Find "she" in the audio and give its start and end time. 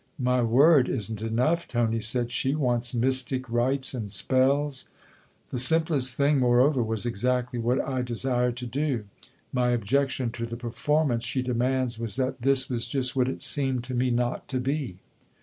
2.31-2.55, 11.23-11.43